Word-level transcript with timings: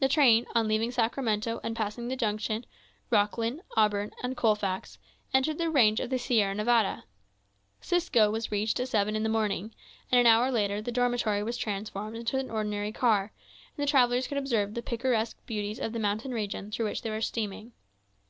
The 0.00 0.08
train, 0.08 0.46
on 0.54 0.66
leaving 0.66 0.90
Sacramento, 0.90 1.60
and 1.62 1.76
passing 1.76 2.08
the 2.08 2.16
junction, 2.16 2.64
Roclin, 3.12 3.60
Auburn, 3.76 4.12
and 4.22 4.34
Colfax, 4.34 4.96
entered 5.34 5.58
the 5.58 5.68
range 5.68 6.00
of 6.00 6.08
the 6.08 6.18
Sierra 6.18 6.54
Nevada. 6.54 7.04
'Cisco 7.82 8.30
was 8.30 8.50
reached 8.50 8.80
at 8.80 8.88
seven 8.88 9.14
in 9.14 9.24
the 9.24 9.28
morning; 9.28 9.74
and 10.10 10.18
an 10.18 10.26
hour 10.26 10.50
later 10.50 10.80
the 10.80 10.90
dormitory 10.90 11.42
was 11.42 11.58
transformed 11.58 12.16
into 12.16 12.38
an 12.38 12.50
ordinary 12.50 12.92
car, 12.92 13.30
and 13.76 13.82
the 13.86 13.90
travellers 13.90 14.26
could 14.26 14.38
observe 14.38 14.72
the 14.72 14.80
picturesque 14.80 15.36
beauties 15.44 15.78
of 15.78 15.92
the 15.92 15.98
mountain 15.98 16.32
region 16.32 16.70
through 16.70 16.86
which 16.86 17.02
they 17.02 17.10
were 17.10 17.20
steaming. 17.20 17.72